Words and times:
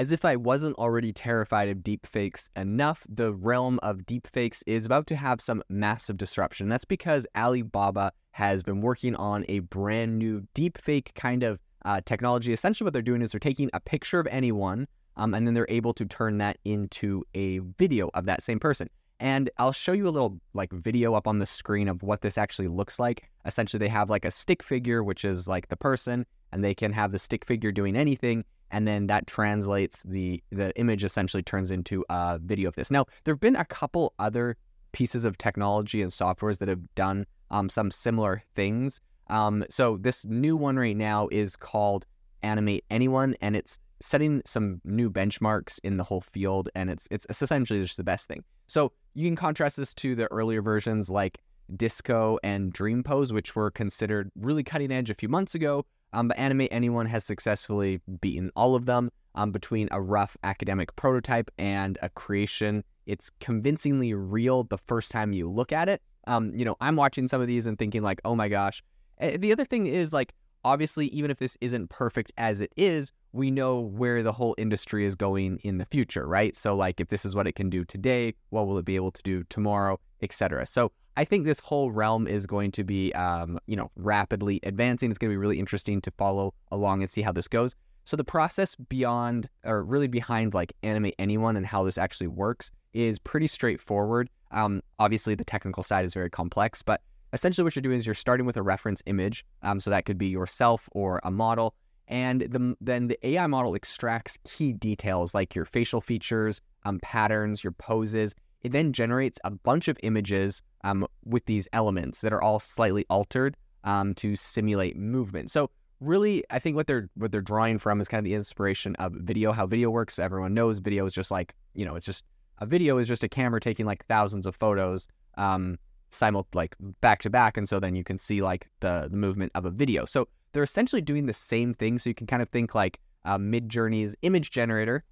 As 0.00 0.12
if 0.12 0.24
I 0.24 0.34
wasn't 0.34 0.76
already 0.76 1.12
terrified 1.12 1.68
of 1.68 1.80
deepfakes 1.80 2.48
enough, 2.56 3.06
the 3.06 3.34
realm 3.34 3.78
of 3.82 3.98
deepfakes 3.98 4.62
is 4.66 4.86
about 4.86 5.06
to 5.08 5.14
have 5.14 5.42
some 5.42 5.62
massive 5.68 6.16
disruption. 6.16 6.70
That's 6.70 6.86
because 6.86 7.26
Alibaba 7.36 8.10
has 8.30 8.62
been 8.62 8.80
working 8.80 9.14
on 9.16 9.44
a 9.50 9.58
brand 9.58 10.18
new 10.18 10.48
deepfake 10.54 11.14
kind 11.16 11.42
of 11.42 11.60
uh, 11.84 12.00
technology. 12.06 12.54
Essentially, 12.54 12.86
what 12.86 12.94
they're 12.94 13.02
doing 13.02 13.20
is 13.20 13.32
they're 13.32 13.38
taking 13.38 13.68
a 13.74 13.80
picture 13.80 14.18
of 14.18 14.26
anyone, 14.28 14.88
um, 15.18 15.34
and 15.34 15.46
then 15.46 15.52
they're 15.52 15.66
able 15.68 15.92
to 15.92 16.06
turn 16.06 16.38
that 16.38 16.56
into 16.64 17.22
a 17.34 17.58
video 17.58 18.08
of 18.14 18.24
that 18.24 18.42
same 18.42 18.58
person. 18.58 18.88
And 19.18 19.50
I'll 19.58 19.70
show 19.70 19.92
you 19.92 20.08
a 20.08 20.16
little 20.16 20.40
like 20.54 20.72
video 20.72 21.12
up 21.12 21.28
on 21.28 21.40
the 21.40 21.46
screen 21.46 21.88
of 21.88 22.02
what 22.02 22.22
this 22.22 22.38
actually 22.38 22.68
looks 22.68 22.98
like. 22.98 23.28
Essentially, 23.44 23.78
they 23.78 23.88
have 23.88 24.08
like 24.08 24.24
a 24.24 24.30
stick 24.30 24.62
figure, 24.62 25.04
which 25.04 25.26
is 25.26 25.46
like 25.46 25.68
the 25.68 25.76
person, 25.76 26.24
and 26.52 26.64
they 26.64 26.74
can 26.74 26.90
have 26.90 27.12
the 27.12 27.18
stick 27.18 27.44
figure 27.44 27.70
doing 27.70 27.96
anything, 27.96 28.46
and 28.70 28.86
then 28.86 29.06
that 29.08 29.26
translates 29.26 30.02
the 30.04 30.42
the 30.50 30.76
image 30.78 31.04
essentially 31.04 31.42
turns 31.42 31.70
into 31.70 32.04
a 32.10 32.38
video 32.38 32.68
of 32.68 32.76
this. 32.76 32.90
Now, 32.90 33.06
there 33.24 33.34
have 33.34 33.40
been 33.40 33.56
a 33.56 33.64
couple 33.64 34.14
other 34.18 34.56
pieces 34.92 35.24
of 35.24 35.38
technology 35.38 36.02
and 36.02 36.10
softwares 36.10 36.58
that 36.58 36.68
have 36.68 36.94
done 36.94 37.26
um, 37.50 37.68
some 37.68 37.90
similar 37.90 38.42
things. 38.54 39.00
Um, 39.28 39.64
so 39.70 39.96
this 39.98 40.24
new 40.24 40.56
one 40.56 40.76
right 40.76 40.96
now 40.96 41.28
is 41.30 41.56
called 41.56 42.06
Animate 42.42 42.84
Anyone, 42.90 43.36
and 43.40 43.54
it's 43.54 43.78
setting 44.00 44.42
some 44.44 44.80
new 44.84 45.10
benchmarks 45.10 45.78
in 45.84 45.96
the 45.96 46.04
whole 46.04 46.22
field, 46.22 46.68
and 46.74 46.90
it's 46.90 47.06
it's 47.10 47.26
essentially 47.28 47.82
just 47.82 47.96
the 47.96 48.04
best 48.04 48.26
thing. 48.26 48.42
So 48.66 48.92
you 49.14 49.28
can 49.28 49.36
contrast 49.36 49.76
this 49.76 49.94
to 49.94 50.14
the 50.14 50.26
earlier 50.32 50.62
versions 50.62 51.10
like 51.10 51.38
Disco 51.76 52.38
and 52.42 52.72
Dream 52.72 53.02
Pose, 53.02 53.32
which 53.32 53.54
were 53.54 53.70
considered 53.70 54.30
really 54.36 54.62
cutting 54.62 54.90
edge 54.90 55.10
a 55.10 55.14
few 55.14 55.28
months 55.28 55.54
ago. 55.54 55.84
Um, 56.12 56.28
but 56.28 56.38
Animate 56.38 56.72
Anyone 56.72 57.06
has 57.06 57.24
successfully 57.24 58.00
beaten 58.20 58.50
all 58.56 58.74
of 58.74 58.86
them 58.86 59.10
um, 59.34 59.52
between 59.52 59.88
a 59.90 60.00
rough 60.00 60.36
academic 60.42 60.94
prototype 60.96 61.50
and 61.58 61.98
a 62.02 62.08
creation. 62.08 62.84
It's 63.06 63.30
convincingly 63.40 64.14
real 64.14 64.64
the 64.64 64.78
first 64.78 65.10
time 65.10 65.32
you 65.32 65.48
look 65.48 65.72
at 65.72 65.88
it. 65.88 66.02
Um, 66.26 66.52
you 66.54 66.64
know, 66.64 66.76
I'm 66.80 66.96
watching 66.96 67.28
some 67.28 67.40
of 67.40 67.46
these 67.46 67.66
and 67.66 67.78
thinking 67.78 68.02
like, 68.02 68.20
oh 68.24 68.34
my 68.34 68.48
gosh. 68.48 68.82
Eh, 69.18 69.36
the 69.36 69.52
other 69.52 69.64
thing 69.64 69.86
is 69.86 70.12
like, 70.12 70.34
obviously, 70.64 71.06
even 71.08 71.30
if 71.30 71.38
this 71.38 71.56
isn't 71.60 71.88
perfect 71.90 72.32
as 72.36 72.60
it 72.60 72.72
is, 72.76 73.12
we 73.32 73.50
know 73.50 73.80
where 73.80 74.22
the 74.22 74.32
whole 74.32 74.54
industry 74.58 75.04
is 75.04 75.14
going 75.14 75.58
in 75.62 75.78
the 75.78 75.86
future, 75.86 76.26
right? 76.26 76.54
So 76.56 76.74
like, 76.74 77.00
if 77.00 77.08
this 77.08 77.24
is 77.24 77.34
what 77.34 77.46
it 77.46 77.54
can 77.54 77.70
do 77.70 77.84
today, 77.84 78.34
what 78.50 78.66
will 78.66 78.78
it 78.78 78.84
be 78.84 78.96
able 78.96 79.12
to 79.12 79.22
do 79.22 79.44
tomorrow, 79.44 79.98
etc. 80.22 80.66
So 80.66 80.92
I 81.16 81.24
think 81.24 81.44
this 81.44 81.60
whole 81.60 81.90
realm 81.90 82.26
is 82.26 82.46
going 82.46 82.72
to 82.72 82.84
be, 82.84 83.12
um, 83.14 83.58
you 83.66 83.76
know, 83.76 83.90
rapidly 83.96 84.60
advancing. 84.62 85.10
It's 85.10 85.18
going 85.18 85.30
to 85.30 85.32
be 85.32 85.38
really 85.38 85.58
interesting 85.58 86.00
to 86.02 86.10
follow 86.12 86.54
along 86.70 87.02
and 87.02 87.10
see 87.10 87.22
how 87.22 87.32
this 87.32 87.48
goes. 87.48 87.74
So 88.04 88.16
the 88.16 88.24
process 88.24 88.74
beyond, 88.74 89.48
or 89.64 89.84
really 89.84 90.08
behind, 90.08 90.54
like 90.54 90.72
animate 90.82 91.14
anyone 91.18 91.56
and 91.56 91.66
how 91.66 91.84
this 91.84 91.98
actually 91.98 92.28
works 92.28 92.72
is 92.92 93.18
pretty 93.18 93.46
straightforward. 93.46 94.28
Um, 94.50 94.82
obviously, 94.98 95.34
the 95.34 95.44
technical 95.44 95.82
side 95.82 96.04
is 96.04 96.14
very 96.14 96.30
complex, 96.30 96.82
but 96.82 97.02
essentially 97.32 97.64
what 97.64 97.76
you're 97.76 97.82
doing 97.82 97.96
is 97.96 98.06
you're 98.06 98.14
starting 98.14 98.46
with 98.46 98.56
a 98.56 98.62
reference 98.62 99.02
image. 99.06 99.44
Um, 99.62 99.80
so 99.80 99.90
that 99.90 100.04
could 100.04 100.18
be 100.18 100.28
yourself 100.28 100.88
or 100.92 101.20
a 101.22 101.30
model. 101.30 101.74
And 102.08 102.40
the, 102.40 102.74
then 102.80 103.06
the 103.06 103.18
AI 103.26 103.46
model 103.46 103.74
extracts 103.74 104.38
key 104.44 104.72
details 104.72 105.32
like 105.32 105.54
your 105.54 105.64
facial 105.64 106.00
features, 106.00 106.60
um, 106.84 106.98
patterns, 107.00 107.62
your 107.62 107.72
poses. 107.72 108.34
It 108.62 108.72
then 108.72 108.92
generates 108.92 109.38
a 109.44 109.50
bunch 109.50 109.88
of 109.88 109.98
images 110.02 110.62
um, 110.84 111.06
with 111.24 111.44
these 111.46 111.68
elements 111.72 112.20
that 112.20 112.32
are 112.32 112.42
all 112.42 112.58
slightly 112.58 113.06
altered 113.08 113.56
um, 113.84 114.14
to 114.14 114.36
simulate 114.36 114.96
movement. 114.96 115.50
So 115.50 115.70
really, 116.00 116.44
I 116.50 116.58
think 116.58 116.76
what 116.76 116.86
they're 116.86 117.08
what 117.14 117.32
they're 117.32 117.40
drawing 117.40 117.78
from 117.78 118.00
is 118.00 118.08
kind 118.08 118.18
of 118.18 118.24
the 118.24 118.34
inspiration 118.34 118.96
of 118.96 119.12
video, 119.12 119.52
how 119.52 119.66
video 119.66 119.90
works. 119.90 120.18
Everyone 120.18 120.54
knows 120.54 120.78
video 120.78 121.06
is 121.06 121.12
just 121.12 121.30
like 121.30 121.54
you 121.74 121.84
know, 121.84 121.94
it's 121.94 122.06
just 122.06 122.24
a 122.58 122.66
video 122.66 122.98
is 122.98 123.08
just 123.08 123.24
a 123.24 123.28
camera 123.28 123.60
taking 123.60 123.86
like 123.86 124.06
thousands 124.06 124.46
of 124.46 124.54
photos 124.54 125.08
um 125.38 125.78
simul 126.10 126.46
like 126.54 126.74
back 127.00 127.22
to 127.22 127.30
back 127.30 127.56
and 127.56 127.68
so 127.68 127.78
then 127.78 127.94
you 127.94 128.04
can 128.04 128.18
see 128.18 128.42
like 128.42 128.68
the, 128.80 129.08
the 129.10 129.16
movement 129.16 129.52
of 129.54 129.64
a 129.64 129.70
video 129.70 130.04
so 130.04 130.26
they're 130.52 130.62
essentially 130.62 131.00
doing 131.00 131.26
the 131.26 131.32
same 131.32 131.72
thing 131.72 131.98
so 131.98 132.10
you 132.10 132.14
can 132.14 132.26
kind 132.26 132.42
of 132.42 132.48
think 132.48 132.74
like 132.74 132.98
uh, 133.24 133.38
midjourney's 133.38 134.16
image 134.22 134.50
generator 134.50 135.04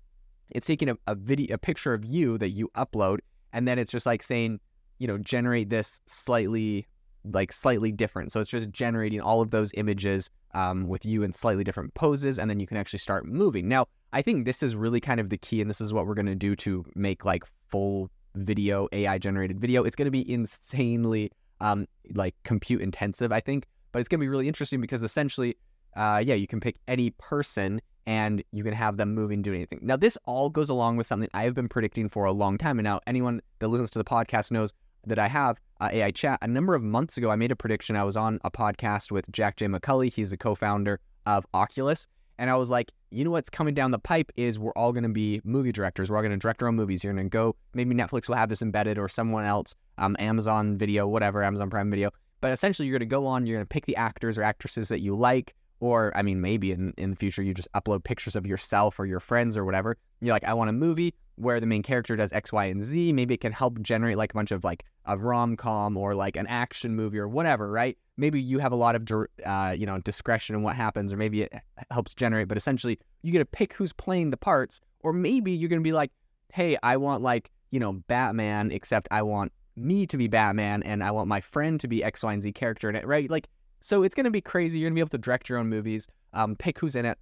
it's 0.50 0.66
taking 0.66 0.88
a, 0.88 0.96
a 1.06 1.14
video 1.14 1.54
a 1.54 1.58
picture 1.58 1.94
of 1.94 2.04
you 2.04 2.36
that 2.38 2.50
you 2.50 2.68
upload 2.76 3.18
and 3.52 3.66
then 3.66 3.78
it's 3.78 3.92
just 3.92 4.06
like 4.06 4.22
saying 4.22 4.60
you 4.98 5.06
know 5.06 5.18
generate 5.18 5.70
this 5.70 6.00
slightly 6.06 6.86
like 7.32 7.52
slightly 7.52 7.92
different 7.92 8.32
so 8.32 8.40
it's 8.40 8.48
just 8.48 8.70
generating 8.70 9.20
all 9.20 9.40
of 9.40 9.50
those 9.50 9.72
images 9.74 10.30
um, 10.54 10.88
with 10.88 11.04
you 11.04 11.22
in 11.22 11.32
slightly 11.32 11.62
different 11.62 11.92
poses 11.94 12.38
and 12.38 12.48
then 12.48 12.58
you 12.58 12.66
can 12.66 12.76
actually 12.76 12.98
start 12.98 13.26
moving 13.26 13.68
now 13.68 13.86
I 14.12 14.22
think 14.22 14.46
this 14.46 14.62
is 14.62 14.74
really 14.74 15.00
kind 15.00 15.20
of 15.20 15.28
the 15.28 15.36
key, 15.36 15.60
and 15.60 15.68
this 15.68 15.80
is 15.80 15.92
what 15.92 16.06
we're 16.06 16.14
going 16.14 16.26
to 16.26 16.34
do 16.34 16.56
to 16.56 16.84
make 16.94 17.24
like 17.24 17.44
full 17.68 18.10
video, 18.34 18.88
AI 18.92 19.18
generated 19.18 19.60
video. 19.60 19.84
It's 19.84 19.96
going 19.96 20.06
to 20.06 20.10
be 20.10 20.30
insanely 20.30 21.30
um, 21.60 21.86
like 22.14 22.34
compute 22.44 22.80
intensive, 22.80 23.32
I 23.32 23.40
think, 23.40 23.66
but 23.92 23.98
it's 23.98 24.08
going 24.08 24.20
to 24.20 24.24
be 24.24 24.28
really 24.28 24.48
interesting 24.48 24.80
because 24.80 25.02
essentially, 25.02 25.56
uh, 25.96 26.22
yeah, 26.24 26.34
you 26.34 26.46
can 26.46 26.60
pick 26.60 26.76
any 26.88 27.10
person 27.10 27.80
and 28.08 28.42
you 28.52 28.64
can 28.64 28.72
have 28.72 28.96
them 28.96 29.14
moving, 29.14 29.42
doing 29.42 29.56
anything. 29.56 29.80
Now, 29.82 29.96
this 29.96 30.16
all 30.24 30.48
goes 30.48 30.70
along 30.70 30.96
with 30.96 31.06
something 31.06 31.28
I 31.34 31.42
have 31.42 31.54
been 31.54 31.68
predicting 31.68 32.08
for 32.08 32.24
a 32.24 32.32
long 32.32 32.56
time, 32.56 32.78
and 32.78 32.84
now 32.84 33.00
anyone 33.06 33.42
that 33.58 33.68
listens 33.68 33.90
to 33.90 33.98
the 33.98 34.04
podcast 34.04 34.50
knows 34.50 34.72
that 35.06 35.18
I 35.18 35.28
have 35.28 35.60
uh, 35.82 35.90
AI 35.92 36.10
chat. 36.10 36.38
A 36.40 36.48
number 36.48 36.74
of 36.74 36.82
months 36.82 37.18
ago, 37.18 37.30
I 37.30 37.36
made 37.36 37.50
a 37.50 37.56
prediction. 37.56 37.96
I 37.96 38.04
was 38.04 38.16
on 38.16 38.40
a 38.44 38.50
podcast 38.50 39.12
with 39.12 39.30
Jack 39.30 39.56
J. 39.56 39.66
McCauley. 39.66 40.10
He's 40.10 40.30
the 40.30 40.38
co-founder 40.38 40.98
of 41.26 41.46
Oculus, 41.52 42.08
and 42.38 42.48
I 42.48 42.56
was 42.56 42.70
like, 42.70 42.92
you 43.10 43.24
know 43.24 43.30
what's 43.30 43.50
coming 43.50 43.74
down 43.74 43.90
the 43.90 43.98
pipe 43.98 44.32
is 44.36 44.58
we're 44.58 44.72
all 44.72 44.92
going 44.92 45.02
to 45.02 45.10
be 45.10 45.42
movie 45.44 45.72
directors. 45.72 46.08
We're 46.08 46.16
all 46.16 46.22
going 46.22 46.32
to 46.32 46.38
direct 46.38 46.62
our 46.62 46.68
own 46.68 46.76
movies. 46.76 47.04
You're 47.04 47.12
going 47.12 47.26
to 47.26 47.30
go, 47.30 47.56
maybe 47.74 47.94
Netflix 47.94 48.26
will 48.26 48.36
have 48.36 48.48
this 48.48 48.62
embedded 48.62 48.96
or 48.96 49.10
someone 49.10 49.44
else, 49.44 49.74
um, 49.98 50.16
Amazon 50.18 50.78
Video, 50.78 51.06
whatever, 51.06 51.42
Amazon 51.42 51.68
Prime 51.68 51.90
Video. 51.90 52.10
But 52.40 52.52
essentially, 52.52 52.88
you're 52.88 52.98
going 52.98 53.06
to 53.06 53.14
go 53.14 53.26
on, 53.26 53.44
you're 53.44 53.58
going 53.58 53.66
to 53.66 53.68
pick 53.68 53.84
the 53.84 53.96
actors 53.96 54.38
or 54.38 54.44
actresses 54.44 54.88
that 54.88 55.00
you 55.00 55.14
like. 55.14 55.54
Or, 55.80 56.12
I 56.16 56.22
mean, 56.22 56.40
maybe 56.40 56.72
in, 56.72 56.92
in 56.98 57.10
the 57.10 57.16
future, 57.16 57.42
you 57.42 57.54
just 57.54 57.68
upload 57.74 58.02
pictures 58.04 58.34
of 58.34 58.46
yourself 58.46 58.98
or 58.98 59.06
your 59.06 59.20
friends 59.20 59.56
or 59.56 59.64
whatever. 59.64 59.96
You're 60.20 60.34
like, 60.34 60.44
I 60.44 60.54
want 60.54 60.70
a 60.70 60.72
movie 60.72 61.14
where 61.36 61.60
the 61.60 61.66
main 61.66 61.84
character 61.84 62.16
does 62.16 62.32
X, 62.32 62.52
Y, 62.52 62.64
and 62.64 62.82
Z. 62.82 63.12
Maybe 63.12 63.34
it 63.34 63.40
can 63.40 63.52
help 63.52 63.80
generate 63.80 64.16
like 64.16 64.32
a 64.32 64.34
bunch 64.34 64.50
of 64.50 64.64
like 64.64 64.84
a 65.04 65.16
rom 65.16 65.56
com 65.56 65.96
or 65.96 66.14
like 66.14 66.36
an 66.36 66.46
action 66.48 66.96
movie 66.96 67.18
or 67.18 67.28
whatever, 67.28 67.70
right? 67.70 67.96
maybe 68.18 68.40
you 68.40 68.58
have 68.58 68.72
a 68.72 68.76
lot 68.76 68.96
of 68.96 69.08
uh, 69.46 69.74
you 69.74 69.86
know 69.86 69.98
discretion 70.00 70.54
in 70.54 70.62
what 70.62 70.76
happens, 70.76 71.12
or 71.12 71.16
maybe 71.16 71.42
it 71.42 71.54
helps 71.90 72.12
generate. 72.12 72.48
But 72.48 72.58
essentially, 72.58 72.98
you 73.22 73.32
get 73.32 73.38
to 73.38 73.46
pick 73.46 73.72
who's 73.72 73.92
playing 73.94 74.30
the 74.30 74.36
parts, 74.36 74.80
or 75.00 75.14
maybe 75.14 75.52
you're 75.52 75.70
gonna 75.70 75.80
be 75.80 75.92
like, 75.92 76.10
hey, 76.52 76.76
I 76.82 76.98
want 76.98 77.22
like 77.22 77.50
you 77.70 77.80
know 77.80 77.92
Batman, 77.92 78.70
except 78.72 79.08
I 79.10 79.22
want 79.22 79.52
me 79.76 80.06
to 80.06 80.18
be 80.18 80.26
Batman, 80.26 80.82
and 80.82 81.02
I 81.02 81.12
want 81.12 81.28
my 81.28 81.40
friend 81.40 81.80
to 81.80 81.88
be 81.88 82.04
X, 82.04 82.22
Y, 82.22 82.32
and 82.32 82.42
Z 82.42 82.52
character 82.52 82.90
in 82.90 82.96
it, 82.96 83.06
right? 83.06 83.30
Like, 83.30 83.48
so 83.80 84.02
it's 84.02 84.14
gonna 84.14 84.30
be 84.30 84.40
crazy. 84.40 84.78
You're 84.78 84.90
gonna 84.90 84.96
be 84.96 85.00
able 85.00 85.10
to 85.10 85.18
direct 85.18 85.48
your 85.48 85.58
own 85.58 85.68
movies, 85.68 86.08
um, 86.32 86.56
pick 86.56 86.78
who's 86.78 86.96
in 86.96 87.04
it, 87.04 87.18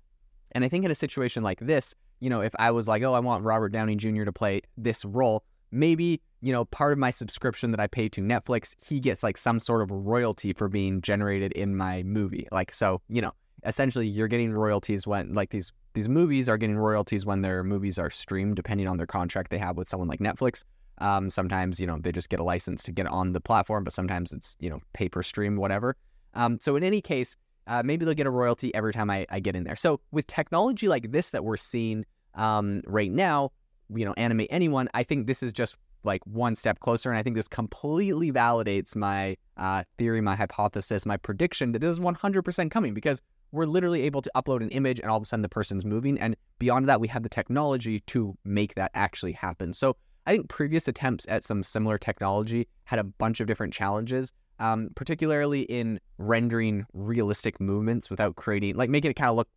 and 0.52 0.64
I 0.64 0.68
think 0.68 0.84
in 0.84 0.90
a 0.90 0.94
situation 0.94 1.42
like 1.42 1.60
this, 1.60 1.94
you 2.20 2.30
know, 2.30 2.40
if 2.40 2.54
I 2.58 2.70
was 2.70 2.88
like, 2.88 3.02
oh, 3.02 3.14
I 3.14 3.20
want 3.20 3.44
Robert 3.44 3.70
Downey 3.70 3.96
Jr. 3.96 4.24
to 4.24 4.32
play 4.32 4.62
this 4.76 5.04
role, 5.04 5.44
maybe 5.70 6.20
you 6.42 6.52
know 6.52 6.64
part 6.66 6.92
of 6.92 6.98
my 6.98 7.10
subscription 7.10 7.70
that 7.70 7.80
i 7.80 7.86
pay 7.86 8.08
to 8.08 8.20
netflix 8.20 8.74
he 8.82 9.00
gets 9.00 9.22
like 9.22 9.36
some 9.36 9.58
sort 9.58 9.82
of 9.82 9.90
royalty 9.90 10.52
for 10.52 10.68
being 10.68 11.00
generated 11.00 11.52
in 11.52 11.76
my 11.76 12.02
movie 12.04 12.46
like 12.52 12.74
so 12.74 13.00
you 13.08 13.20
know 13.20 13.32
essentially 13.64 14.06
you're 14.06 14.28
getting 14.28 14.52
royalties 14.52 15.06
when 15.06 15.32
like 15.34 15.50
these 15.50 15.72
these 15.94 16.08
movies 16.08 16.48
are 16.48 16.58
getting 16.58 16.76
royalties 16.76 17.24
when 17.24 17.42
their 17.42 17.64
movies 17.64 17.98
are 17.98 18.10
streamed 18.10 18.54
depending 18.54 18.86
on 18.86 18.96
their 18.96 19.06
contract 19.06 19.50
they 19.50 19.58
have 19.58 19.76
with 19.76 19.88
someone 19.88 20.08
like 20.08 20.20
netflix 20.20 20.62
um, 20.98 21.28
sometimes 21.28 21.78
you 21.80 21.86
know 21.86 21.98
they 22.00 22.12
just 22.12 22.28
get 22.28 22.40
a 22.40 22.44
license 22.44 22.82
to 22.82 22.92
get 22.92 23.06
on 23.06 23.32
the 23.32 23.40
platform 23.40 23.84
but 23.84 23.92
sometimes 23.92 24.32
it's 24.32 24.56
you 24.60 24.70
know 24.70 24.80
pay 24.92 25.08
per 25.08 25.22
stream 25.22 25.56
whatever 25.56 25.96
um, 26.36 26.58
so 26.60 26.76
in 26.76 26.82
any 26.84 27.00
case 27.00 27.34
uh, 27.66 27.82
maybe 27.84 28.04
they'll 28.04 28.14
get 28.14 28.26
a 28.26 28.30
royalty 28.30 28.72
every 28.74 28.92
time 28.92 29.10
I, 29.10 29.26
I 29.30 29.40
get 29.40 29.56
in 29.56 29.64
there 29.64 29.76
so 29.76 30.00
with 30.12 30.26
technology 30.26 30.88
like 30.88 31.10
this 31.10 31.30
that 31.30 31.44
we're 31.44 31.56
seeing 31.56 32.04
um, 32.34 32.82
right 32.86 33.10
now 33.10 33.50
you 33.94 34.04
know, 34.04 34.14
animate 34.16 34.48
anyone, 34.50 34.88
I 34.94 35.02
think 35.02 35.26
this 35.26 35.42
is 35.42 35.52
just 35.52 35.76
like 36.04 36.24
one 36.26 36.54
step 36.54 36.80
closer. 36.80 37.10
And 37.10 37.18
I 37.18 37.22
think 37.22 37.36
this 37.36 37.48
completely 37.48 38.32
validates 38.32 38.94
my 38.94 39.36
uh, 39.56 39.84
theory, 39.98 40.20
my 40.20 40.36
hypothesis, 40.36 41.06
my 41.06 41.16
prediction 41.16 41.72
that 41.72 41.80
this 41.80 41.90
is 41.90 42.00
100% 42.00 42.70
coming 42.70 42.94
because 42.94 43.20
we're 43.52 43.66
literally 43.66 44.02
able 44.02 44.22
to 44.22 44.30
upload 44.36 44.60
an 44.62 44.70
image 44.70 45.00
and 45.00 45.10
all 45.10 45.16
of 45.16 45.22
a 45.22 45.26
sudden 45.26 45.42
the 45.42 45.48
person's 45.48 45.84
moving. 45.84 46.18
And 46.18 46.36
beyond 46.58 46.88
that, 46.88 47.00
we 47.00 47.08
have 47.08 47.22
the 47.22 47.28
technology 47.28 48.00
to 48.00 48.36
make 48.44 48.74
that 48.74 48.90
actually 48.94 49.32
happen. 49.32 49.72
So 49.72 49.96
I 50.26 50.32
think 50.32 50.48
previous 50.48 50.88
attempts 50.88 51.26
at 51.28 51.44
some 51.44 51.62
similar 51.62 51.98
technology 51.98 52.68
had 52.84 52.98
a 52.98 53.04
bunch 53.04 53.40
of 53.40 53.46
different 53.46 53.72
challenges, 53.72 54.32
um, 54.58 54.90
particularly 54.94 55.62
in 55.62 56.00
rendering 56.18 56.86
realistic 56.92 57.60
movements 57.60 58.10
without 58.10 58.36
creating, 58.36 58.76
like 58.76 58.90
making 58.90 59.10
it 59.10 59.14
kind 59.14 59.30
of 59.30 59.36
look 59.36 59.48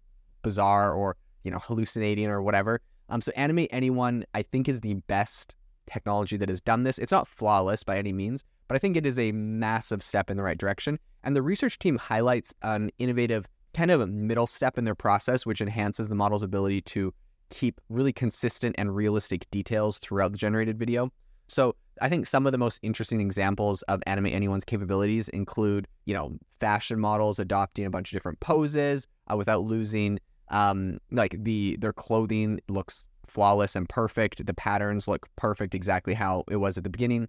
bizarre 0.41 0.93
or, 0.93 1.15
you 1.43 1.51
know, 1.51 1.59
hallucinating 1.59 2.27
or 2.27 2.41
whatever. 2.41 2.81
Um, 3.09 3.21
so 3.21 3.31
Animate 3.35 3.69
Anyone, 3.71 4.25
I 4.33 4.43
think, 4.43 4.69
is 4.69 4.81
the 4.81 4.93
best 4.93 5.55
technology 5.91 6.37
that 6.37 6.49
has 6.49 6.61
done 6.61 6.83
this. 6.83 6.97
It's 6.97 7.11
not 7.11 7.27
flawless 7.27 7.83
by 7.83 7.97
any 7.97 8.13
means, 8.13 8.43
but 8.67 8.75
I 8.75 8.79
think 8.79 8.95
it 8.95 9.05
is 9.05 9.17
a 9.17 9.31
massive 9.31 10.03
step 10.03 10.29
in 10.29 10.37
the 10.37 10.43
right 10.43 10.57
direction. 10.57 10.99
And 11.23 11.35
the 11.35 11.41
research 11.41 11.79
team 11.79 11.97
highlights 11.97 12.53
an 12.61 12.91
innovative 12.99 13.47
kind 13.73 13.91
of 13.91 14.07
middle 14.09 14.47
step 14.47 14.77
in 14.77 14.85
their 14.85 14.95
process, 14.95 15.45
which 15.45 15.61
enhances 15.61 16.07
the 16.07 16.15
model's 16.15 16.43
ability 16.43 16.81
to 16.81 17.13
keep 17.49 17.81
really 17.89 18.13
consistent 18.13 18.75
and 18.77 18.95
realistic 18.95 19.49
details 19.49 19.97
throughout 19.97 20.31
the 20.31 20.37
generated 20.37 20.77
video. 20.77 21.11
So 21.47 21.75
I 22.01 22.09
think 22.09 22.25
some 22.27 22.45
of 22.45 22.51
the 22.51 22.57
most 22.57 22.79
interesting 22.83 23.21
examples 23.21 23.81
of 23.83 24.01
Animate 24.07 24.33
Anyone's 24.33 24.65
capabilities 24.65 25.29
include, 25.29 25.87
you 26.05 26.13
know, 26.13 26.37
fashion 26.59 26.99
models 26.99 27.39
adopting 27.39 27.85
a 27.85 27.89
bunch 27.89 28.11
of 28.11 28.15
different 28.15 28.39
poses 28.39 29.07
uh, 29.31 29.37
without 29.37 29.63
losing, 29.63 30.19
um, 30.49 30.99
like 31.11 31.35
the 31.43 31.77
their 31.79 31.93
clothing 31.93 32.59
looks 32.67 33.07
flawless 33.27 33.75
and 33.75 33.87
perfect. 33.87 34.45
The 34.45 34.53
patterns 34.53 35.07
look 35.07 35.27
perfect, 35.35 35.75
exactly 35.75 36.13
how 36.13 36.43
it 36.49 36.57
was 36.57 36.77
at 36.77 36.83
the 36.83 36.89
beginning. 36.89 37.27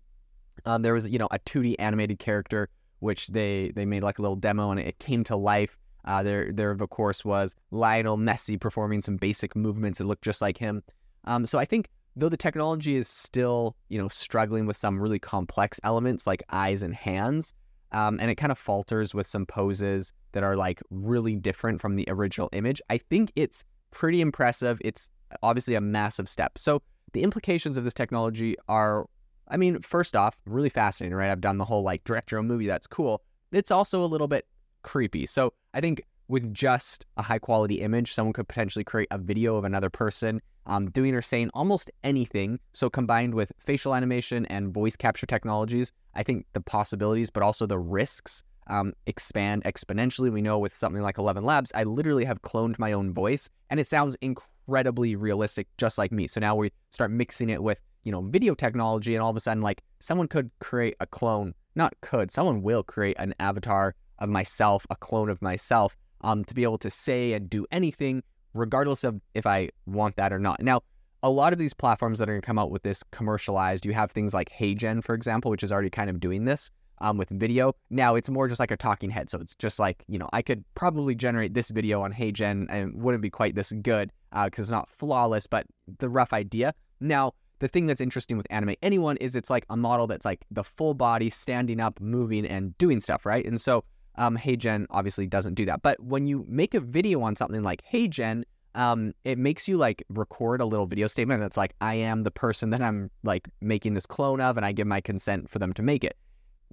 Um, 0.64 0.82
there 0.82 0.94
was, 0.94 1.08
you 1.08 1.18
know, 1.18 1.28
a 1.30 1.38
2D 1.38 1.76
animated 1.78 2.18
character 2.18 2.68
which 3.00 3.28
they 3.28 3.72
they 3.74 3.84
made 3.84 4.02
like 4.02 4.18
a 4.18 4.22
little 4.22 4.36
demo 4.36 4.70
and 4.70 4.78
it 4.78 4.98
came 4.98 5.24
to 5.24 5.36
life. 5.36 5.76
Uh, 6.04 6.22
there 6.22 6.52
there 6.52 6.70
of 6.70 6.90
course 6.90 7.24
was 7.24 7.56
Lionel 7.70 8.16
Messi 8.16 8.58
performing 8.58 9.02
some 9.02 9.16
basic 9.16 9.56
movements 9.56 9.98
that 9.98 10.04
looked 10.04 10.24
just 10.24 10.40
like 10.40 10.56
him. 10.56 10.82
Um, 11.24 11.44
so 11.44 11.58
I 11.58 11.64
think 11.64 11.90
though 12.16 12.28
the 12.28 12.36
technology 12.36 12.96
is 12.96 13.08
still 13.08 13.76
you 13.88 13.98
know 13.98 14.08
struggling 14.08 14.66
with 14.66 14.76
some 14.76 15.00
really 15.00 15.18
complex 15.18 15.80
elements 15.84 16.26
like 16.26 16.42
eyes 16.50 16.82
and 16.82 16.94
hands, 16.94 17.54
um, 17.92 18.18
and 18.20 18.30
it 18.30 18.36
kind 18.36 18.52
of 18.52 18.58
falters 18.58 19.14
with 19.14 19.26
some 19.26 19.46
poses 19.46 20.12
that 20.32 20.42
are 20.42 20.56
like 20.56 20.80
really 20.90 21.36
different 21.36 21.80
from 21.80 21.96
the 21.96 22.04
original 22.08 22.48
image. 22.52 22.80
I 22.90 22.98
think 22.98 23.32
it's 23.36 23.64
pretty 23.90 24.20
impressive. 24.20 24.80
It's 24.84 25.10
obviously 25.42 25.74
a 25.74 25.80
massive 25.80 26.28
step. 26.28 26.58
So 26.58 26.82
the 27.12 27.22
implications 27.22 27.76
of 27.76 27.84
this 27.84 27.94
technology 27.94 28.56
are 28.68 29.06
I 29.50 29.56
mean, 29.56 29.80
first 29.80 30.14
off, 30.14 30.38
really 30.46 30.68
fascinating, 30.68 31.16
right? 31.16 31.30
I've 31.30 31.40
done 31.40 31.58
the 31.58 31.64
whole 31.64 31.82
like 31.82 32.04
direct 32.04 32.30
your 32.30 32.38
own 32.38 32.46
movie. 32.46 32.66
That's 32.66 32.86
cool. 32.86 33.22
It's 33.52 33.72
also 33.72 34.02
a 34.04 34.06
little 34.06 34.28
bit 34.28 34.46
creepy. 34.82 35.26
So 35.26 35.52
I 35.74 35.80
think 35.80 36.02
with 36.30 36.54
just 36.54 37.04
a 37.16 37.22
high 37.22 37.38
quality 37.38 37.80
image, 37.80 38.14
someone 38.14 38.32
could 38.32 38.48
potentially 38.48 38.84
create 38.84 39.08
a 39.10 39.18
video 39.18 39.56
of 39.56 39.64
another 39.64 39.90
person 39.90 40.40
um, 40.66 40.88
doing 40.90 41.14
or 41.14 41.22
saying 41.22 41.50
almost 41.52 41.90
anything. 42.04 42.58
So 42.72 42.88
combined 42.88 43.34
with 43.34 43.52
facial 43.58 43.94
animation 43.94 44.46
and 44.46 44.72
voice 44.72 44.94
capture 44.96 45.26
technologies, 45.26 45.90
I 46.14 46.22
think 46.22 46.46
the 46.52 46.60
possibilities, 46.60 47.30
but 47.30 47.42
also 47.42 47.66
the 47.66 47.78
risks 47.78 48.42
um, 48.68 48.92
expand 49.06 49.64
exponentially. 49.64 50.32
We 50.32 50.40
know 50.40 50.58
with 50.58 50.76
something 50.76 51.02
like 51.02 51.18
11 51.18 51.44
Labs, 51.44 51.72
I 51.74 51.82
literally 51.82 52.24
have 52.24 52.42
cloned 52.42 52.78
my 52.78 52.92
own 52.92 53.12
voice 53.12 53.50
and 53.68 53.80
it 53.80 53.88
sounds 53.88 54.16
incredibly 54.20 55.16
realistic, 55.16 55.66
just 55.78 55.98
like 55.98 56.12
me. 56.12 56.28
So 56.28 56.40
now 56.40 56.54
we 56.54 56.70
start 56.90 57.10
mixing 57.10 57.50
it 57.50 57.62
with 57.62 57.80
you 58.04 58.12
know, 58.12 58.22
video 58.22 58.54
technology, 58.54 59.14
and 59.14 59.22
all 59.22 59.30
of 59.30 59.36
a 59.36 59.40
sudden, 59.40 59.62
like 59.62 59.82
someone 60.00 60.28
could 60.28 60.50
create 60.60 60.96
a 61.00 61.06
clone. 61.06 61.54
Not 61.74 61.94
could, 62.00 62.30
someone 62.30 62.62
will 62.62 62.82
create 62.82 63.16
an 63.18 63.34
avatar 63.38 63.94
of 64.18 64.28
myself, 64.28 64.86
a 64.90 64.96
clone 64.96 65.28
of 65.28 65.40
myself, 65.42 65.96
um, 66.22 66.44
to 66.44 66.54
be 66.54 66.62
able 66.62 66.78
to 66.78 66.90
say 66.90 67.32
and 67.32 67.48
do 67.48 67.66
anything, 67.70 68.22
regardless 68.54 69.04
of 69.04 69.20
if 69.34 69.46
I 69.46 69.70
want 69.86 70.16
that 70.16 70.32
or 70.32 70.38
not. 70.38 70.62
Now, 70.62 70.82
a 71.22 71.30
lot 71.30 71.52
of 71.52 71.58
these 71.58 71.74
platforms 71.74 72.18
that 72.18 72.28
are 72.28 72.32
going 72.32 72.40
to 72.40 72.46
come 72.46 72.58
out 72.58 72.70
with 72.70 72.82
this 72.82 73.02
commercialized, 73.10 73.84
you 73.84 73.92
have 73.92 74.10
things 74.10 74.32
like 74.32 74.50
HeyGen, 74.50 75.04
for 75.04 75.14
example, 75.14 75.50
which 75.50 75.62
is 75.62 75.70
already 75.70 75.90
kind 75.90 76.08
of 76.08 76.18
doing 76.18 76.44
this 76.44 76.70
um, 77.00 77.16
with 77.16 77.28
video. 77.30 77.74
Now 77.90 78.14
it's 78.14 78.28
more 78.28 78.48
just 78.48 78.60
like 78.60 78.70
a 78.70 78.76
talking 78.76 79.10
head. 79.10 79.30
So 79.30 79.38
it's 79.38 79.54
just 79.54 79.78
like, 79.78 80.04
you 80.08 80.18
know, 80.18 80.28
I 80.32 80.42
could 80.42 80.64
probably 80.74 81.14
generate 81.14 81.54
this 81.54 81.70
video 81.70 82.02
on 82.02 82.12
HeyGen 82.12 82.66
and 82.70 82.94
wouldn't 83.02 83.22
be 83.22 83.30
quite 83.30 83.54
this 83.54 83.72
good 83.82 84.12
because 84.30 84.60
uh, 84.60 84.62
it's 84.62 84.70
not 84.70 84.88
flawless, 84.88 85.46
but 85.46 85.66
the 85.98 86.08
rough 86.08 86.32
idea. 86.32 86.72
Now, 87.00 87.32
the 87.58 87.68
thing 87.68 87.86
that's 87.86 88.00
interesting 88.00 88.38
with 88.38 88.46
Animate 88.48 88.78
Anyone 88.82 89.18
is 89.18 89.36
it's 89.36 89.50
like 89.50 89.66
a 89.68 89.76
model 89.76 90.06
that's 90.06 90.24
like 90.24 90.44
the 90.50 90.64
full 90.64 90.94
body 90.94 91.28
standing 91.28 91.80
up, 91.80 92.00
moving, 92.00 92.46
and 92.46 92.76
doing 92.78 93.00
stuff, 93.02 93.26
right? 93.26 93.44
And 93.44 93.60
so 93.60 93.84
um, 94.20 94.36
HeyGen 94.36 94.86
obviously 94.90 95.26
doesn't 95.26 95.54
do 95.54 95.64
that. 95.64 95.82
But 95.82 95.98
when 96.00 96.26
you 96.26 96.44
make 96.46 96.74
a 96.74 96.80
video 96.80 97.22
on 97.22 97.34
something 97.34 97.62
like 97.62 97.82
HeyGen, 97.90 98.44
um, 98.74 99.14
it 99.24 99.38
makes 99.38 99.66
you 99.66 99.78
like 99.78 100.04
record 100.10 100.60
a 100.60 100.66
little 100.66 100.86
video 100.86 101.06
statement 101.06 101.40
that's 101.40 101.56
like, 101.56 101.74
I 101.80 101.94
am 101.94 102.22
the 102.22 102.30
person 102.30 102.68
that 102.70 102.82
I'm 102.82 103.10
like 103.24 103.48
making 103.62 103.94
this 103.94 104.06
clone 104.06 104.40
of, 104.40 104.56
and 104.58 104.64
I 104.64 104.72
give 104.72 104.86
my 104.86 105.00
consent 105.00 105.48
for 105.48 105.58
them 105.58 105.72
to 105.72 105.82
make 105.82 106.04
it. 106.04 106.16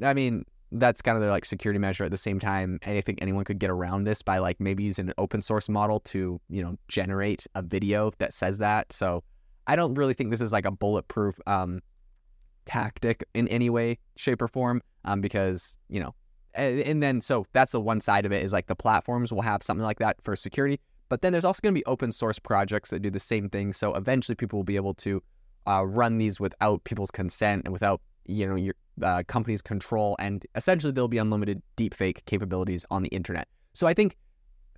I 0.03 0.13
mean, 0.13 0.45
that's 0.73 1.01
kind 1.01 1.15
of 1.15 1.21
their 1.21 1.31
like 1.31 1.45
security 1.45 1.79
measure 1.79 2.03
at 2.03 2.11
the 2.11 2.17
same 2.17 2.37
time. 2.37 2.79
I 2.85 2.99
think 2.99 3.19
anyone 3.21 3.45
could 3.45 3.59
get 3.59 3.69
around 3.69 4.03
this 4.03 4.21
by 4.21 4.39
like 4.39 4.59
maybe 4.59 4.83
using 4.83 5.07
an 5.07 5.13
open 5.17 5.41
source 5.41 5.69
model 5.69 6.01
to, 6.01 6.41
you 6.49 6.61
know, 6.61 6.75
generate 6.89 7.47
a 7.55 7.61
video 7.61 8.11
that 8.17 8.33
says 8.33 8.57
that. 8.57 8.91
So 8.91 9.23
I 9.67 9.77
don't 9.77 9.95
really 9.95 10.13
think 10.13 10.31
this 10.31 10.41
is 10.41 10.51
like 10.51 10.65
a 10.65 10.71
bulletproof 10.71 11.39
um, 11.47 11.79
tactic 12.65 13.25
in 13.33 13.47
any 13.47 13.69
way, 13.69 13.97
shape, 14.17 14.41
or 14.41 14.49
form, 14.49 14.81
um, 15.05 15.21
because 15.21 15.77
you 15.89 16.01
know, 16.01 16.13
and, 16.57 17.03
then 17.03 17.21
so 17.21 17.45
that's 17.53 17.71
the 17.71 17.79
one 17.79 18.01
side 18.01 18.25
of 18.25 18.31
it 18.31 18.43
is 18.43 18.53
like 18.53 18.67
the 18.67 18.75
platforms 18.75 19.31
will 19.31 19.41
have 19.41 19.63
something 19.63 19.83
like 19.83 19.99
that 19.99 20.21
for 20.21 20.35
security, 20.35 20.79
but 21.09 21.21
then 21.21 21.31
there's 21.31 21.45
also 21.45 21.59
going 21.61 21.73
to 21.73 21.79
be 21.79 21.85
open 21.85 22.11
source 22.11 22.39
projects 22.39 22.89
that 22.89 23.01
do 23.01 23.09
the 23.09 23.19
same 23.19 23.49
thing. 23.49 23.73
So 23.73 23.93
eventually, 23.93 24.35
people 24.35 24.59
will 24.59 24.63
be 24.63 24.75
able 24.75 24.93
to 24.95 25.21
uh, 25.67 25.85
run 25.85 26.17
these 26.17 26.39
without 26.39 26.83
people's 26.83 27.11
consent 27.11 27.63
and 27.65 27.73
without 27.73 28.01
you 28.25 28.47
know 28.47 28.55
your 28.55 28.75
uh, 29.03 29.23
company's 29.27 29.61
control, 29.61 30.15
and 30.19 30.45
essentially 30.55 30.91
there'll 30.91 31.07
be 31.07 31.17
unlimited 31.17 31.61
deepfake 31.77 32.25
capabilities 32.25 32.85
on 32.91 33.03
the 33.03 33.09
internet. 33.09 33.47
So 33.73 33.87
I 33.87 33.93
think. 33.93 34.17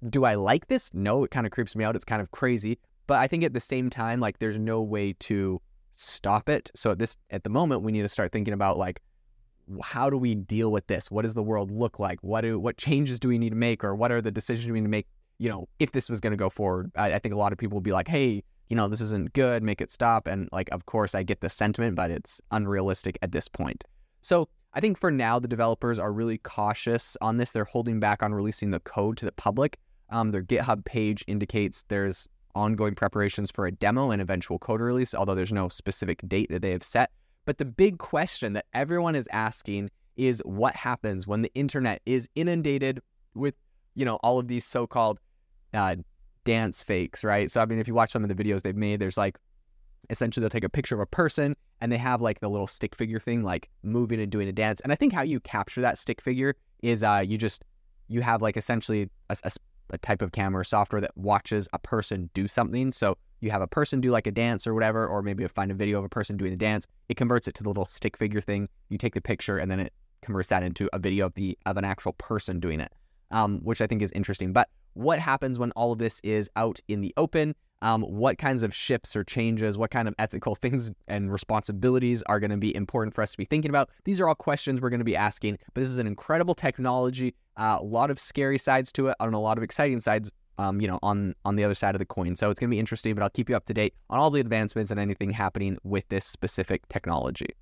Do 0.09 0.23
I 0.23 0.35
like 0.35 0.69
this? 0.69 0.89
No, 0.93 1.25
it 1.25 1.31
kind 1.31 1.45
of 1.45 1.51
creeps 1.51 1.75
me 1.75 1.83
out. 1.83 1.93
It's 1.93 2.05
kind 2.05 2.21
of 2.21 2.31
crazy. 2.31 2.79
But 3.05 3.17
I 3.17 3.27
think 3.27 3.43
at 3.43 3.53
the 3.53 3.59
same 3.59 3.89
time, 3.89 4.21
like 4.21 4.39
there's 4.39 4.57
no 4.57 4.81
way 4.81 5.11
to 5.19 5.61
stop 5.97 6.47
it. 6.47 6.71
So 6.73 6.91
at 6.91 6.99
this 6.99 7.17
at 7.31 7.43
the 7.43 7.49
moment, 7.49 7.81
we 7.81 7.91
need 7.91 8.03
to 8.03 8.07
start 8.09 8.31
thinking 8.31 8.53
about 8.53 8.77
like 8.77 9.01
how 9.83 10.09
do 10.09 10.17
we 10.17 10.35
deal 10.35 10.71
with 10.71 10.87
this? 10.87 11.11
What 11.11 11.23
does 11.23 11.33
the 11.33 11.43
world 11.43 11.71
look 11.71 11.99
like? 11.99 12.19
What 12.21 12.41
do 12.41 12.59
what 12.59 12.77
changes 12.77 13.19
do 13.19 13.27
we 13.27 13.37
need 13.37 13.51
to 13.51 13.55
make, 13.55 13.83
or 13.83 13.95
what 13.95 14.11
are 14.11 14.21
the 14.21 14.31
decisions 14.31 14.71
we 14.71 14.79
need 14.79 14.85
to 14.85 14.89
make? 14.89 15.07
You 15.37 15.49
know, 15.49 15.69
if 15.79 15.91
this 15.91 16.09
was 16.09 16.19
going 16.19 16.31
to 16.31 16.37
go 16.37 16.49
forward, 16.49 16.91
I, 16.95 17.13
I 17.13 17.19
think 17.19 17.33
a 17.33 17.37
lot 17.37 17.51
of 17.51 17.57
people 17.57 17.75
will 17.75 17.81
be 17.81 17.91
like, 17.91 18.07
"Hey, 18.07 18.43
you 18.69 18.75
know, 18.75 18.87
this 18.87 19.01
isn't 19.01 19.33
good. 19.33 19.63
Make 19.63 19.81
it 19.81 19.91
stop." 19.91 20.27
And 20.27 20.49
like, 20.51 20.69
of 20.71 20.85
course, 20.85 21.15
I 21.15 21.23
get 21.23 21.41
the 21.41 21.49
sentiment, 21.49 21.95
but 21.95 22.11
it's 22.11 22.41
unrealistic 22.51 23.17
at 23.21 23.31
this 23.31 23.47
point. 23.47 23.83
So 24.21 24.49
I 24.73 24.79
think 24.79 24.99
for 24.99 25.11
now, 25.11 25.39
the 25.39 25.47
developers 25.47 25.97
are 25.97 26.11
really 26.11 26.37
cautious 26.39 27.17
on 27.21 27.37
this. 27.37 27.51
They're 27.51 27.65
holding 27.65 27.99
back 27.99 28.21
on 28.21 28.33
releasing 28.33 28.71
the 28.71 28.79
code 28.81 29.17
to 29.17 29.25
the 29.25 29.31
public. 29.31 29.79
Um, 30.11 30.31
their 30.31 30.43
GitHub 30.43 30.85
page 30.85 31.23
indicates 31.27 31.83
there's 31.87 32.27
ongoing 32.55 32.95
preparations 32.95 33.51
for 33.51 33.67
a 33.67 33.71
demo 33.71 34.11
and 34.11 34.21
eventual 34.21 34.59
code 34.59 34.81
release, 34.81 35.13
although 35.13 35.35
there's 35.35 35.53
no 35.53 35.69
specific 35.69 36.21
date 36.27 36.49
that 36.49 36.61
they 36.61 36.71
have 36.71 36.83
set. 36.83 37.11
But 37.49 37.57
the 37.57 37.65
big 37.65 37.97
question 37.97 38.53
that 38.53 38.67
everyone 38.75 39.15
is 39.15 39.27
asking 39.31 39.89
is 40.17 40.39
what 40.45 40.75
happens 40.75 41.25
when 41.25 41.41
the 41.41 41.51
internet 41.55 41.99
is 42.05 42.29
inundated 42.35 42.99
with, 43.33 43.55
you 43.95 44.05
know, 44.05 44.17
all 44.17 44.37
of 44.37 44.47
these 44.47 44.63
so-called 44.63 45.17
uh, 45.73 45.95
dance 46.43 46.83
fakes, 46.83 47.23
right? 47.23 47.49
So 47.49 47.59
I 47.59 47.65
mean, 47.65 47.79
if 47.79 47.87
you 47.87 47.95
watch 47.95 48.11
some 48.11 48.23
of 48.23 48.29
the 48.29 48.35
videos 48.35 48.61
they've 48.61 48.75
made, 48.75 49.01
there's 49.01 49.17
like 49.17 49.39
essentially 50.11 50.43
they'll 50.43 50.51
take 50.51 50.63
a 50.63 50.69
picture 50.69 50.93
of 50.93 51.01
a 51.01 51.07
person 51.07 51.55
and 51.81 51.91
they 51.91 51.97
have 51.97 52.21
like 52.21 52.39
the 52.39 52.51
little 52.51 52.67
stick 52.67 52.93
figure 52.93 53.19
thing, 53.19 53.41
like 53.41 53.67
moving 53.81 54.21
and 54.21 54.31
doing 54.31 54.47
a 54.47 54.51
dance. 54.51 54.79
And 54.81 54.91
I 54.91 54.95
think 54.95 55.11
how 55.11 55.23
you 55.23 55.39
capture 55.39 55.81
that 55.81 55.97
stick 55.97 56.21
figure 56.21 56.55
is 56.83 57.01
uh, 57.01 57.23
you 57.25 57.39
just 57.39 57.63
you 58.09 58.21
have 58.21 58.43
like 58.43 58.57
essentially 58.57 59.09
a, 59.31 59.37
a 59.43 59.51
a 59.89 59.97
type 59.97 60.21
of 60.21 60.33
camera 60.33 60.63
software 60.63 61.01
that 61.01 61.17
watches 61.17 61.67
a 61.73 61.79
person 61.79 62.29
do 62.35 62.47
something. 62.47 62.91
So 62.91 63.17
you 63.41 63.51
have 63.51 63.61
a 63.61 63.67
person 63.67 64.01
do 64.01 64.11
like 64.11 64.27
a 64.27 64.31
dance 64.31 64.67
or 64.67 64.73
whatever, 64.73 65.07
or 65.07 65.21
maybe 65.21 65.47
find 65.47 65.71
a 65.71 65.73
video 65.73 65.99
of 65.99 66.05
a 66.05 66.09
person 66.09 66.37
doing 66.37 66.53
a 66.53 66.57
dance. 66.57 66.85
It 67.09 67.17
converts 67.17 67.47
it 67.47 67.55
to 67.55 67.63
the 67.63 67.69
little 67.69 67.85
stick 67.85 68.17
figure 68.17 68.41
thing. 68.41 68.69
You 68.89 68.97
take 68.97 69.13
the 69.13 69.21
picture 69.21 69.57
and 69.57 69.69
then 69.69 69.79
it 69.79 69.93
converts 70.21 70.49
that 70.49 70.63
into 70.63 70.89
a 70.93 70.99
video 70.99 71.25
of 71.25 71.33
the 71.35 71.57
of 71.65 71.77
an 71.77 71.85
actual 71.85 72.13
person 72.13 72.59
doing 72.59 72.79
it, 72.79 72.91
um, 73.31 73.59
which 73.63 73.81
I 73.81 73.87
think 73.87 74.01
is 74.01 74.11
interesting. 74.11 74.53
But 74.53 74.69
what 74.93 75.19
happens 75.19 75.59
when 75.59 75.71
all 75.71 75.91
of 75.91 75.99
this 75.99 76.19
is 76.21 76.49
out 76.55 76.79
in 76.87 77.01
the 77.01 77.13
open? 77.17 77.55
um, 77.81 78.03
what 78.03 78.37
kinds 78.37 78.63
of 78.63 78.73
shifts 78.73 79.15
or 79.15 79.23
changes, 79.23 79.77
what 79.77 79.91
kind 79.91 80.07
of 80.07 80.15
ethical 80.19 80.55
things 80.61 80.91
and 81.07 81.31
responsibilities 81.31 82.23
are 82.23 82.39
going 82.39 82.51
to 82.51 82.57
be 82.57 82.75
important 82.75 83.13
for 83.13 83.21
us 83.21 83.31
to 83.31 83.37
be 83.37 83.45
thinking 83.45 83.69
about. 83.69 83.89
These 84.03 84.19
are 84.19 84.27
all 84.27 84.35
questions 84.35 84.81
we're 84.81 84.89
going 84.89 84.99
to 84.99 85.05
be 85.05 85.15
asking, 85.15 85.57
but 85.73 85.81
this 85.81 85.89
is 85.89 85.99
an 85.99 86.07
incredible 86.07 86.55
technology, 86.55 87.35
uh, 87.57 87.77
a 87.79 87.83
lot 87.83 88.11
of 88.11 88.19
scary 88.19 88.57
sides 88.57 88.91
to 88.93 89.07
it, 89.07 89.15
and 89.19 89.33
a 89.33 89.39
lot 89.39 89.57
of 89.57 89.63
exciting 89.63 89.99
sides. 89.99 90.31
Um, 90.59 90.81
you 90.81 90.87
know, 90.89 90.99
on 91.01 91.35
on 91.45 91.55
the 91.55 91.63
other 91.63 91.73
side 91.73 91.95
of 91.95 91.99
the 91.99 92.05
coin. 92.05 92.35
So 92.35 92.49
it's 92.49 92.59
going 92.59 92.69
to 92.69 92.75
be 92.75 92.79
interesting, 92.79 93.15
but 93.15 93.23
I'll 93.23 93.29
keep 93.29 93.49
you 93.49 93.55
up 93.55 93.65
to 93.67 93.73
date 93.73 93.93
on 94.09 94.19
all 94.19 94.29
the 94.29 94.41
advancements 94.41 94.91
and 94.91 94.99
anything 94.99 95.29
happening 95.31 95.77
with 95.83 96.05
this 96.09 96.25
specific 96.25 96.85
technology. 96.89 97.55